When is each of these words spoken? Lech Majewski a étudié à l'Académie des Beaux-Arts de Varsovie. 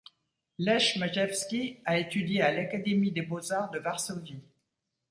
Lech 0.57 0.97
Majewski 0.97 1.83
a 1.85 1.99
étudié 1.99 2.41
à 2.41 2.51
l'Académie 2.51 3.11
des 3.11 3.21
Beaux-Arts 3.21 3.69
de 3.69 3.77
Varsovie. 3.77 4.41